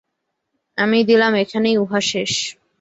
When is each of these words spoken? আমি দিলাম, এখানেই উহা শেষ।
আমি 0.77 0.97
দিলাম, 1.03 1.33
এখানেই 1.35 1.75
উহা 1.77 1.99
শেষ। 2.11 2.31